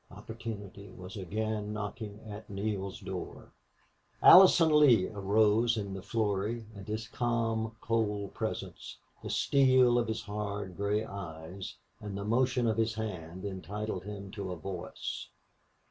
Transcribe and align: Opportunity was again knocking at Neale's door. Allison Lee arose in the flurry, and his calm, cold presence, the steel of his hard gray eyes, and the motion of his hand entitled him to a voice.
Opportunity 0.09 0.89
was 0.89 1.15
again 1.15 1.73
knocking 1.73 2.21
at 2.25 2.49
Neale's 2.49 2.99
door. 2.99 3.51
Allison 4.19 4.69
Lee 4.79 5.09
arose 5.09 5.77
in 5.77 5.93
the 5.93 6.01
flurry, 6.01 6.65
and 6.73 6.87
his 6.87 7.07
calm, 7.07 7.75
cold 7.81 8.33
presence, 8.33 8.97
the 9.21 9.29
steel 9.29 9.99
of 9.99 10.07
his 10.07 10.23
hard 10.23 10.75
gray 10.75 11.05
eyes, 11.05 11.75
and 11.99 12.17
the 12.17 12.25
motion 12.25 12.65
of 12.65 12.77
his 12.77 12.95
hand 12.95 13.45
entitled 13.45 14.03
him 14.03 14.31
to 14.31 14.51
a 14.51 14.55
voice. 14.55 15.27